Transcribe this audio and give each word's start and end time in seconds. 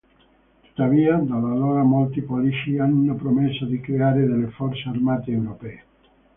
Tuttavia 0.63 1.17
da 1.17 1.35
allora 1.35 1.83
molti 1.83 2.23
politici 2.23 2.79
hanno 2.79 3.13
promesso 3.15 3.65
di 3.65 3.79
creare 3.79 4.25
delle 4.25 4.47
forze 4.49 4.89
armate 4.89 5.29
europee. 5.31 5.83